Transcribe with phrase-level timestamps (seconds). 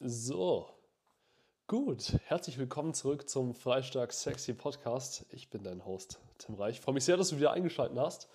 [0.00, 0.68] So,
[1.66, 2.18] gut.
[2.26, 5.24] Herzlich willkommen zurück zum Freistark Sexy Podcast.
[5.30, 6.76] Ich bin dein Host, Tim Reich.
[6.76, 8.28] Ich freue mich sehr, dass du wieder eingeschaltet hast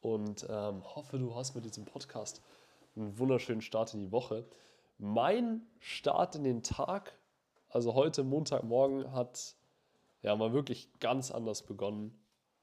[0.00, 2.40] und ähm, hoffe, du hast mit diesem Podcast
[2.94, 4.46] einen wunderschönen Start in die Woche.
[4.98, 7.18] Mein Start in den Tag,
[7.68, 9.56] also heute Montagmorgen, hat
[10.22, 12.16] ja mal wirklich ganz anders begonnen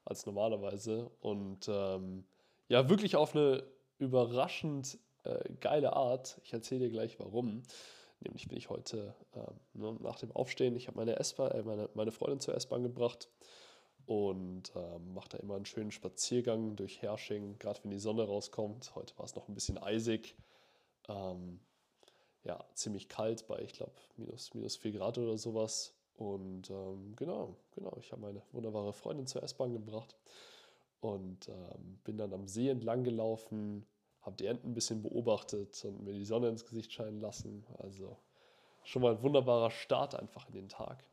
[0.05, 2.25] als normalerweise und ähm,
[2.69, 3.63] ja, wirklich auf eine
[3.97, 6.39] überraschend äh, geile Art.
[6.45, 7.63] Ich erzähle dir gleich warum.
[8.25, 12.39] Nämlich bin ich heute äh, nach dem Aufstehen, ich habe meine, äh, meine, meine Freundin
[12.39, 13.29] zur S-Bahn gebracht
[14.05, 18.93] und äh, mache da immer einen schönen Spaziergang durch Hersching, gerade wenn die Sonne rauskommt.
[18.95, 20.35] Heute war es noch ein bisschen eisig.
[21.07, 21.59] Ähm,
[22.43, 25.95] ja, ziemlich kalt bei, ich glaube, minus, minus 4 Grad oder sowas.
[26.17, 30.15] Und ähm, genau, genau, ich habe meine wunderbare Freundin zur S-Bahn gebracht
[31.01, 33.85] und ähm, bin dann am See entlang gelaufen,
[34.25, 37.65] habe die Enten ein bisschen beobachtet und mir die Sonne ins Gesicht scheinen lassen.
[37.77, 38.17] Also
[38.83, 41.03] schon mal ein wunderbarer Start einfach in den Tag.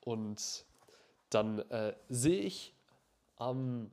[0.00, 0.64] Und
[1.30, 2.74] dann äh, sehe ich
[3.36, 3.90] am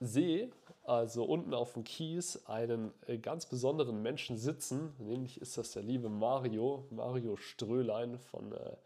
[0.00, 0.50] See,
[0.84, 4.94] also unten auf dem Kies, einen äh, ganz besonderen Menschen sitzen.
[4.98, 8.76] Nämlich ist das der liebe Mario, Mario Strölein von äh,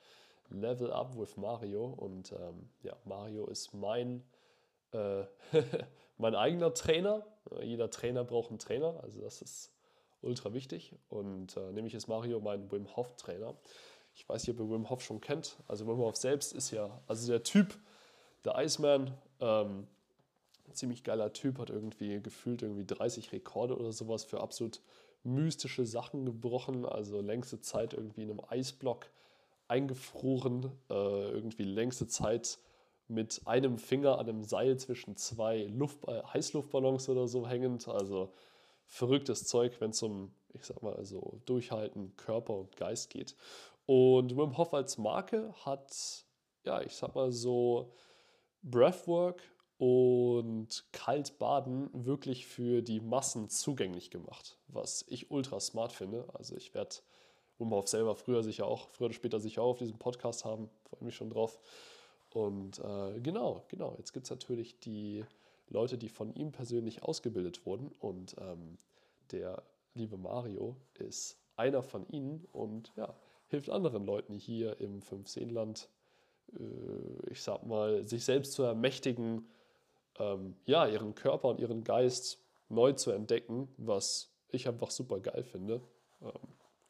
[0.50, 1.84] Level Up with Mario.
[1.84, 4.22] Und ähm, ja, Mario ist mein
[4.92, 5.24] äh,
[6.18, 7.26] mein eigener Trainer.
[7.62, 9.72] Jeder Trainer braucht einen Trainer, also das ist
[10.22, 10.94] ultra wichtig.
[11.08, 13.54] Und äh, nämlich ist Mario mein Wim Hof Trainer.
[14.14, 15.56] Ich weiß nicht, ob ihr Wim Hof schon kennt.
[15.68, 17.78] Also Wim Hof selbst ist ja, also der Typ,
[18.44, 19.86] der Iceman, ähm,
[20.72, 24.80] ziemlich geiler Typ, hat irgendwie gefühlt irgendwie 30 Rekorde oder sowas für absolut
[25.24, 26.84] mystische Sachen gebrochen.
[26.84, 29.06] Also längste Zeit irgendwie in einem Eisblock
[29.68, 32.58] eingefroren, äh, irgendwie längste Zeit
[33.08, 37.88] mit einem Finger an einem Seil zwischen zwei Luft, äh, Heißluftballons oder so hängend.
[37.88, 38.32] Also
[38.86, 43.34] verrücktes Zeug, wenn es um, ich sag mal, also Durchhalten, Körper und Geist geht.
[43.86, 46.24] Und Wim Hof als Marke hat,
[46.64, 47.92] ja, ich sag mal so,
[48.62, 49.42] Breathwork
[49.78, 56.26] und Kaltbaden wirklich für die Massen zugänglich gemacht, was ich ultra smart finde.
[56.34, 56.96] Also ich werde
[57.58, 60.68] Wim Hof selber früher sicher auch, früher oder später sicher auch auf diesem Podcast haben,
[60.90, 61.58] freue mich schon drauf.
[62.32, 65.24] Und äh, genau, genau, jetzt gibt es natürlich die
[65.68, 67.90] Leute, die von ihm persönlich ausgebildet wurden.
[67.98, 68.78] Und ähm,
[69.30, 69.62] der
[69.94, 73.14] liebe Mario ist einer von ihnen und ja,
[73.48, 75.88] hilft anderen Leuten hier im Fünfseenland,
[76.54, 79.48] äh, ich sag mal, sich selbst zu ermächtigen,
[80.18, 85.42] ähm, ja, ihren Körper und ihren Geist neu zu entdecken, was ich einfach super geil
[85.42, 85.80] finde.
[86.22, 86.30] Ähm,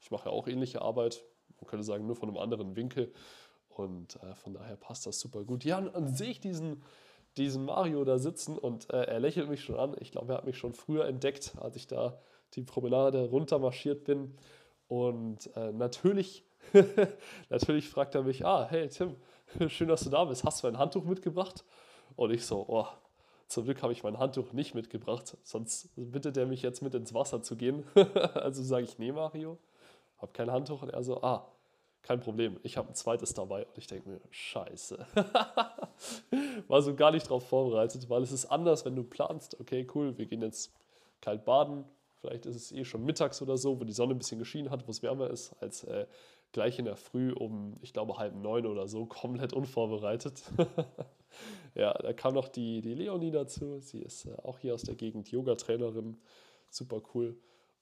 [0.01, 1.25] ich mache ja auch ähnliche Arbeit,
[1.61, 3.13] man könnte sagen, nur von einem anderen Winkel.
[3.79, 5.65] Und äh, von daher passt das super gut.
[5.65, 6.83] Ja, und dann sehe ich diesen,
[7.37, 9.95] diesen Mario da sitzen und äh, er lächelt mich schon an.
[10.01, 12.19] Ich glaube, er hat mich schon früher entdeckt, als ich da
[12.55, 14.35] die Promenade runter marschiert bin.
[14.89, 16.45] Und äh, natürlich,
[17.51, 19.15] natürlich fragt er mich, ah, hey Tim,
[19.69, 20.43] schön, dass du da bist.
[20.43, 21.65] Hast du ein Handtuch mitgebracht?
[22.17, 22.87] Und ich so, oh,
[23.47, 27.15] zum Glück habe ich mein Handtuch nicht mitgebracht, sonst bittet er mich jetzt mit ins
[27.15, 27.85] Wasser zu gehen.
[28.35, 29.57] also sage ich, nee, Mario,
[30.19, 30.83] habe kein Handtuch.
[30.83, 31.47] Und er so, ah,
[32.03, 35.07] kein Problem, ich habe ein zweites dabei und ich denke mir, scheiße.
[36.69, 40.17] War so gar nicht darauf vorbereitet, weil es ist anders, wenn du planst, okay, cool,
[40.17, 40.73] wir gehen jetzt
[41.21, 41.85] kalt baden,
[42.21, 44.87] vielleicht ist es eh schon mittags oder so, wo die Sonne ein bisschen geschienen hat,
[44.87, 46.07] wo es wärmer ist, als äh,
[46.53, 50.43] gleich in der Früh um, ich glaube, halb neun oder so, komplett unvorbereitet.
[51.75, 54.95] ja, da kam noch die, die Leonie dazu, sie ist äh, auch hier aus der
[54.95, 56.17] Gegend, Yoga-Trainerin,
[56.71, 57.37] super cool.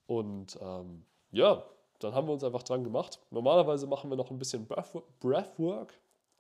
[0.07, 1.65] Und ähm, ja,
[2.01, 3.19] dann haben wir uns einfach dran gemacht.
[3.31, 4.67] Normalerweise machen wir noch ein bisschen
[5.21, 5.95] Breathwork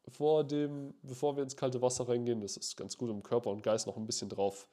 [0.08, 2.40] vor dem, bevor wir ins kalte Wasser reingehen.
[2.40, 4.68] Das ist ganz gut, um Körper und Geist noch ein bisschen drauf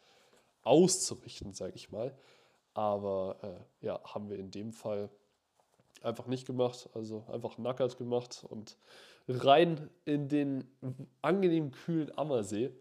[0.63, 2.15] auszurichten, sage ich mal.
[2.73, 5.09] Aber äh, ja, haben wir in dem Fall
[6.01, 6.89] einfach nicht gemacht.
[6.93, 8.77] Also einfach nackert gemacht und
[9.27, 10.67] rein in den
[11.21, 12.71] angenehm kühlen Ammersee.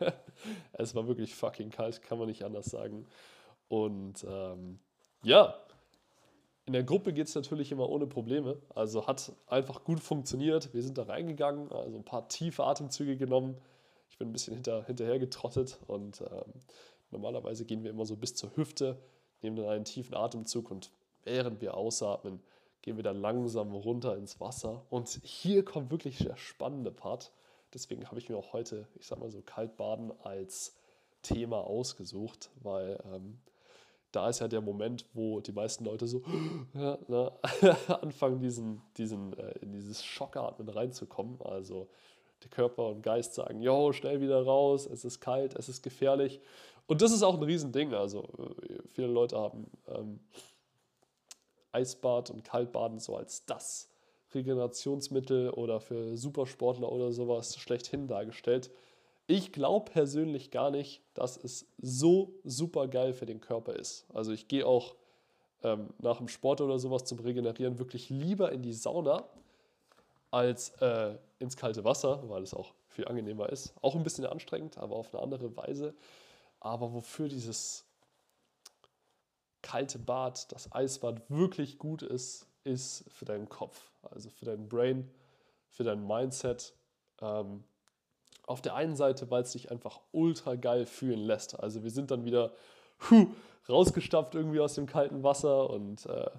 [0.72, 3.06] es war wirklich fucking kalt, kann man nicht anders sagen.
[3.68, 4.78] Und ähm,
[5.24, 5.54] ja,
[6.64, 8.56] in der Gruppe geht es natürlich immer ohne Probleme.
[8.74, 10.72] Also hat einfach gut funktioniert.
[10.72, 13.56] Wir sind da reingegangen, also ein paar tiefe Atemzüge genommen.
[14.10, 16.52] Ich bin ein bisschen hinter, hinterher getrottet und ähm,
[17.10, 18.98] normalerweise gehen wir immer so bis zur Hüfte,
[19.40, 20.90] nehmen dann einen tiefen Atemzug und
[21.24, 22.40] während wir ausatmen,
[22.82, 24.84] gehen wir dann langsam runter ins Wasser.
[24.90, 27.32] Und hier kommt wirklich der spannende Part.
[27.72, 30.76] Deswegen habe ich mir auch heute, ich sag mal so, Kaltbaden als
[31.22, 33.38] Thema ausgesucht, weil ähm,
[34.12, 36.22] da ist ja der Moment, wo die meisten Leute so
[36.74, 37.32] ja, ne,
[37.88, 41.40] anfangen, diesen, diesen, äh, in dieses Schockatmen reinzukommen.
[41.42, 41.88] Also
[42.42, 46.40] der Körper und Geist sagen, jo, schnell wieder raus, es ist kalt, es ist gefährlich.
[46.86, 47.94] Und das ist auch ein Riesending.
[47.94, 50.20] Also äh, viele Leute haben ähm,
[51.72, 53.88] Eisbad und Kaltbaden so als das
[54.34, 58.70] Regenerationsmittel oder für Supersportler oder sowas schlechthin dargestellt.
[59.26, 64.04] Ich glaube persönlich gar nicht, dass es so super geil für den Körper ist.
[64.12, 64.96] Also ich gehe auch
[65.62, 69.24] ähm, nach dem Sport oder sowas zum Regenerieren wirklich lieber in die Sauna
[70.30, 73.74] als äh, ins kalte Wasser, weil es auch viel angenehmer ist.
[73.80, 75.94] Auch ein bisschen anstrengend, aber auf eine andere Weise.
[76.60, 77.84] Aber wofür dieses
[79.62, 85.10] kalte Bad, das Eisbad wirklich gut ist, ist für deinen Kopf, also für dein Brain,
[85.68, 86.74] für dein Mindset.
[87.20, 87.64] Ähm,
[88.46, 91.58] auf der einen Seite, weil es dich einfach ultra geil fühlen lässt.
[91.58, 92.52] Also wir sind dann wieder
[93.10, 93.26] huh,
[93.68, 96.30] rausgestapft irgendwie aus dem kalten Wasser und äh,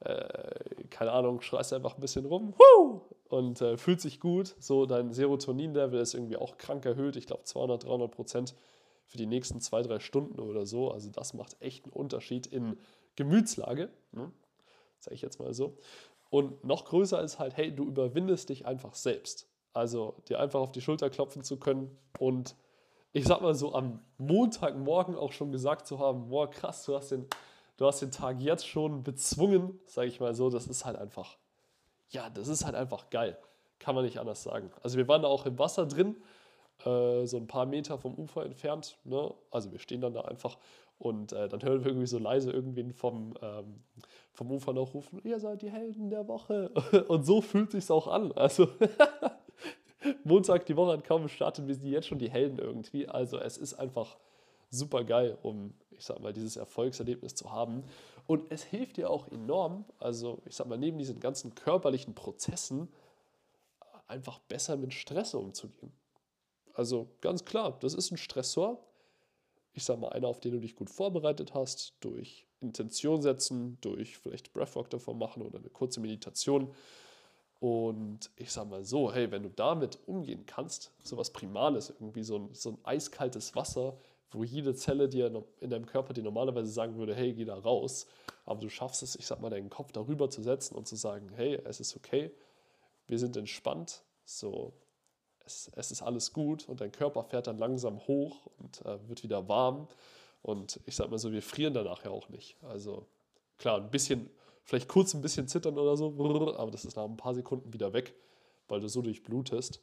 [0.00, 4.54] äh, keine Ahnung, schreist einfach ein bisschen rum huh, und äh, fühlt sich gut.
[4.58, 7.16] So dein Serotonin-Level ist irgendwie auch krank erhöht.
[7.16, 8.54] Ich glaube 200, 300 Prozent
[9.06, 10.90] für die nächsten zwei, drei Stunden oder so.
[10.90, 12.78] Also das macht echt einen Unterschied in
[13.16, 13.90] Gemütslage.
[14.12, 14.30] Ne?
[15.00, 15.78] Sage ich jetzt mal so.
[16.30, 19.47] Und noch größer ist halt, hey, du überwindest dich einfach selbst.
[19.72, 22.56] Also dir einfach auf die Schulter klopfen zu können und
[23.12, 27.10] ich sag mal so am Montagmorgen auch schon gesagt zu haben, boah krass, du hast
[27.10, 27.26] den,
[27.76, 31.36] du hast den Tag jetzt schon bezwungen, sage ich mal so, das ist halt einfach,
[32.10, 33.38] ja, das ist halt einfach geil.
[33.78, 34.70] Kann man nicht anders sagen.
[34.82, 36.16] Also wir waren da auch im Wasser drin
[36.84, 38.98] äh, so ein paar Meter vom Ufer entfernt.
[39.04, 39.32] Ne?
[39.50, 40.58] Also wir stehen dann da einfach
[40.98, 43.82] und äh, dann hören wir irgendwie so leise irgendwen vom, ähm,
[44.32, 46.70] vom Ufer noch rufen, ihr seid die Helden der Woche.
[47.08, 48.32] Und so fühlt sich auch an.
[48.32, 48.68] Also
[50.24, 53.08] Montag, die Woche hat kaum gestartet, wir sind jetzt schon die Helden irgendwie.
[53.08, 54.16] Also es ist einfach
[54.70, 57.84] super geil, um, ich sag mal, dieses Erfolgserlebnis zu haben.
[58.26, 62.88] Und es hilft dir auch enorm, also ich sag mal, neben diesen ganzen körperlichen Prozessen
[64.06, 65.92] einfach besser mit Stress umzugehen.
[66.74, 68.84] Also ganz klar, das ist ein Stressor.
[69.72, 74.18] Ich sage mal, einer, auf den du dich gut vorbereitet hast, durch Intention setzen, durch
[74.18, 76.74] vielleicht Breathwork davon machen oder eine kurze Meditation.
[77.60, 82.22] Und ich sage mal so, hey, wenn du damit umgehen kannst, so was Primales, irgendwie
[82.22, 83.96] so ein, so ein eiskaltes Wasser,
[84.30, 88.06] wo jede Zelle dir in deinem Körper dir normalerweise sagen würde, hey, geh da raus,
[88.44, 91.30] aber du schaffst es, ich sag mal, deinen Kopf darüber zu setzen und zu sagen,
[91.34, 92.30] hey, es ist okay,
[93.06, 94.72] wir sind entspannt, so
[95.48, 99.22] es, es ist alles gut und dein Körper fährt dann langsam hoch und äh, wird
[99.22, 99.88] wieder warm.
[100.42, 102.56] Und ich sag mal so, wir frieren danach ja auch nicht.
[102.62, 103.06] Also
[103.58, 104.30] klar, ein bisschen,
[104.68, 106.14] vielleicht kurz ein bisschen zittern oder so,
[106.58, 108.14] aber das ist nach ein paar Sekunden wieder weg,
[108.68, 109.80] weil du so durchblutest.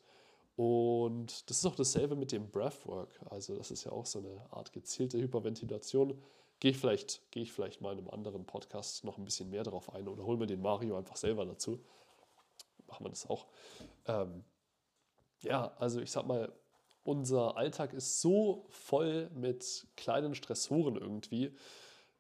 [0.56, 3.10] Und das ist auch dasselbe mit dem Breathwork.
[3.32, 6.22] Also das ist ja auch so eine Art gezielte Hyperventilation.
[6.60, 9.64] Gehe ich, vielleicht, gehe ich vielleicht mal in einem anderen Podcast noch ein bisschen mehr
[9.64, 11.84] darauf ein oder hol mir den Mario einfach selber dazu.
[12.86, 13.48] Machen wir das auch.
[14.06, 14.44] Ähm,
[15.42, 16.54] ja, also ich sag mal,
[17.04, 21.56] unser Alltag ist so voll mit kleinen Stressoren irgendwie.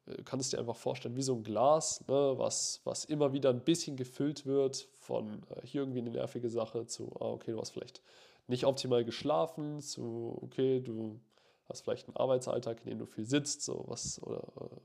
[0.06, 3.63] Du kannst dir einfach vorstellen, wie so ein Glas, ne, was, was immer wieder ein
[3.63, 7.72] bisschen gefüllt wird von äh, hier irgendwie eine nervige Sache zu, ah, okay, du hast
[7.72, 8.02] vielleicht
[8.48, 11.19] nicht optimal geschlafen, zu, okay, du
[11.68, 14.44] hast vielleicht einen Arbeitsalltag, in dem du viel sitzt, so was, oder,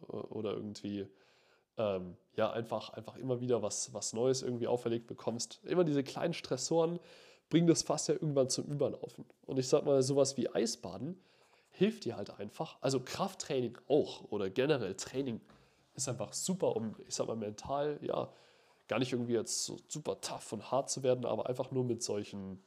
[0.09, 1.07] äh, oder irgendwie,
[1.77, 5.61] ähm, ja, einfach, einfach immer wieder was, was Neues irgendwie auferlegt bekommst.
[5.65, 6.99] Immer diese kleinen Stressoren,
[7.51, 9.27] bringt das Fass ja irgendwann zum Überlaufen.
[9.45, 11.21] Und ich sag mal, sowas wie Eisbaden
[11.81, 12.77] hilft dir halt einfach.
[12.83, 15.41] Also Krafttraining auch oder generell Training
[15.95, 18.31] ist einfach super, um, ich sag mal, mental, ja,
[18.87, 22.03] gar nicht irgendwie jetzt so super tough und hart zu werden, aber einfach nur mit
[22.03, 22.63] solchen,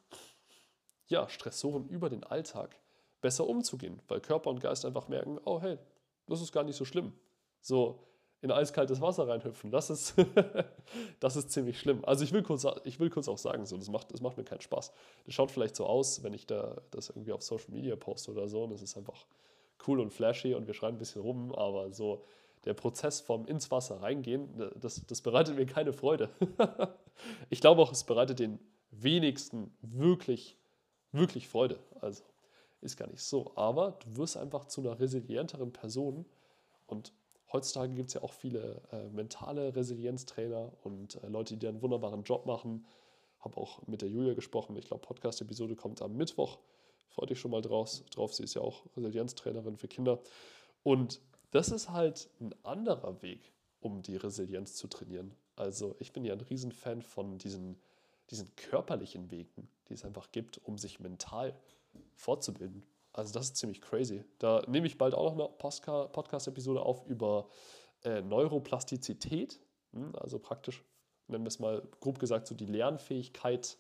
[1.10, 2.75] ja, Stressoren über den Alltag
[3.22, 5.77] besser umzugehen, weil Körper und Geist einfach merken, oh hey,
[6.25, 7.13] das ist gar nicht so schlimm.
[7.62, 8.00] So,
[8.43, 9.71] in eiskaltes Wasser reinhüpfen.
[9.71, 10.15] Das ist,
[11.21, 12.03] das ist ziemlich schlimm.
[12.03, 14.43] Also ich will, kurz, ich will kurz auch sagen, so, das, macht, das macht mir
[14.43, 14.91] keinen Spaß.
[15.25, 18.50] Das schaut vielleicht so aus, wenn ich da das irgendwie auf Social Media poste oder
[18.50, 18.65] so.
[18.65, 19.25] Und es ist einfach
[19.88, 22.25] cool und flashy und wir schreien ein bisschen rum, aber so
[22.65, 26.29] der Prozess vom ins Wasser reingehen, das, das bereitet mir keine Freude.
[27.50, 28.59] ich glaube auch, es bereitet den
[28.91, 30.57] wenigsten wirklich,
[31.13, 31.79] wirklich Freude.
[32.01, 32.23] Also
[32.81, 33.53] ist gar nicht so.
[33.55, 36.25] Aber du wirst einfach zu einer resilienteren Person
[36.88, 37.13] und
[37.53, 42.24] heutzutage gibt es ja auch viele äh, mentale Resilienztrainer und äh, Leute, die einen wunderbaren
[42.24, 42.86] Job machen.
[43.39, 44.75] Habe auch mit der Julia gesprochen.
[44.75, 46.57] Ich glaube, Podcast-Episode kommt am Mittwoch.
[47.10, 48.33] Freut dich schon mal draus, drauf.
[48.33, 50.19] Sie ist ja auch Resilienztrainerin für Kinder.
[50.81, 55.36] Und das ist halt ein anderer Weg, um die Resilienz zu trainieren.
[55.55, 57.77] Also ich bin ja ein Riesenfan von diesen,
[58.31, 61.55] diesen körperlichen Wegen, die es einfach gibt, um sich mental
[62.15, 62.83] fortzubilden.
[63.13, 64.24] Also das ist ziemlich crazy.
[64.39, 67.48] Da nehme ich bald auch noch eine Podcast-Episode auf über
[68.03, 69.60] äh, Neuroplastizität.
[69.93, 70.84] Hm, also praktisch,
[71.27, 73.77] nennen wir es mal grob gesagt, so die Lernfähigkeit,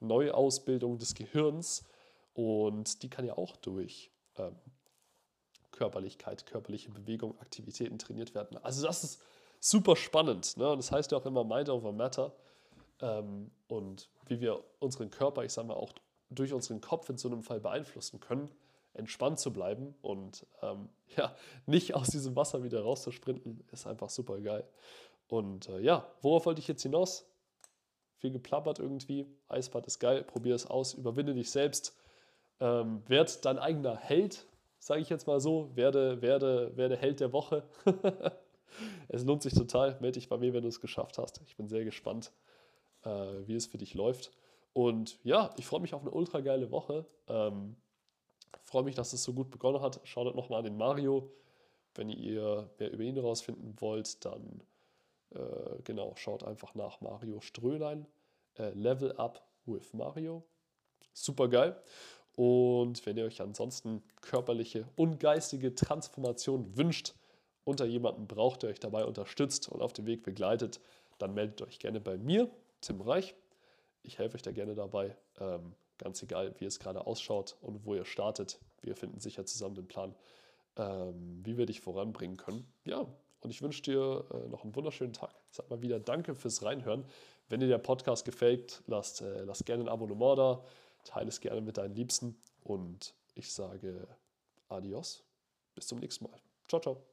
[0.00, 1.84] Neuausbildung des Gehirns.
[2.32, 4.56] Und die kann ja auch durch ähm,
[5.70, 8.56] Körperlichkeit, körperliche Bewegung, Aktivitäten trainiert werden.
[8.58, 9.22] Also das ist
[9.60, 10.56] super spannend.
[10.56, 10.70] Ne?
[10.70, 12.32] Und das heißt ja auch immer Mind over Matter.
[13.00, 15.92] Ähm, und wie wir unseren Körper, ich sage mal, auch
[16.34, 18.50] durch unseren Kopf in so einem Fall beeinflussen können,
[18.94, 21.34] entspannt zu bleiben und ähm, ja,
[21.66, 24.64] nicht aus diesem Wasser wieder rauszusprinten, ist einfach super geil.
[25.28, 27.26] Und äh, ja, worauf wollte ich jetzt hinaus?
[28.18, 29.26] Viel geplappert irgendwie.
[29.48, 31.96] Eisbad ist geil, probier es aus, überwinde dich selbst.
[32.60, 34.46] Ähm, werd dein eigener Held,
[34.78, 35.70] sage ich jetzt mal so.
[35.74, 37.64] Werde, werde, werde Held der Woche.
[39.08, 39.96] es lohnt sich total.
[40.00, 41.40] Melde dich bei mir, wenn du es geschafft hast.
[41.46, 42.30] Ich bin sehr gespannt,
[43.04, 43.08] äh,
[43.46, 44.30] wie es für dich läuft.
[44.72, 47.06] Und ja, ich freue mich auf eine ultra geile Woche.
[47.28, 47.76] Ähm,
[48.62, 50.00] freue mich, dass es so gut begonnen hat.
[50.04, 51.30] Schaut nochmal an den Mario.
[51.94, 54.62] Wenn ihr mehr über ihn herausfinden wollt, dann
[55.30, 58.06] äh, genau, schaut einfach nach Mario Strölein.
[58.58, 60.42] Äh, Level Up with Mario.
[61.12, 61.76] Super geil.
[62.34, 67.14] Und wenn ihr euch ansonsten körperliche und geistige Transformation wünscht,
[67.64, 70.80] unter jemanden braucht, der euch dabei unterstützt und auf dem Weg begleitet,
[71.18, 72.50] dann meldet euch gerne bei mir,
[72.80, 73.34] Tim Reich.
[74.02, 75.16] Ich helfe euch da gerne dabei.
[75.38, 78.60] Ähm, ganz egal, wie es gerade ausschaut und wo ihr startet.
[78.80, 80.14] Wir finden sicher zusammen den Plan,
[80.76, 82.66] ähm, wie wir dich voranbringen können.
[82.84, 83.06] Ja,
[83.40, 85.34] und ich wünsche dir äh, noch einen wunderschönen Tag.
[85.50, 87.04] Sag mal wieder Danke fürs Reinhören.
[87.48, 90.64] Wenn dir der Podcast gefällt, lasst, äh, lasst gerne ein Abonnement da,
[91.04, 94.06] teile es gerne mit deinen Liebsten und ich sage
[94.68, 95.24] Adios.
[95.74, 96.40] Bis zum nächsten Mal.
[96.68, 97.11] Ciao, ciao.